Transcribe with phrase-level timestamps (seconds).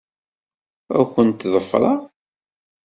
[0.99, 1.99] Ad kent-ḍefṛeɣ.